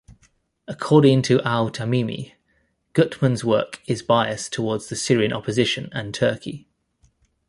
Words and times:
According 0.67 1.21
to 1.21 1.43
Al-Tamimi, 1.43 2.33
Gutman's 2.93 3.43
work 3.45 3.83
is 3.85 4.01
biased 4.01 4.51
towards 4.51 4.87
the 4.89 4.95
Syrian 4.95 5.31
opposition 5.31 5.89
and 5.91 6.11
Turkey. 6.11 6.67